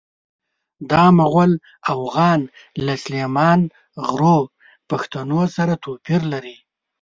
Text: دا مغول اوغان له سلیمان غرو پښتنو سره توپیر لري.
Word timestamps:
دا 0.91 1.03
مغول 1.19 1.51
اوغان 1.93 2.41
له 2.85 2.93
سلیمان 3.03 3.59
غرو 4.07 4.37
پښتنو 4.89 5.41
سره 5.55 5.73
توپیر 5.83 6.21
لري. 6.33 6.57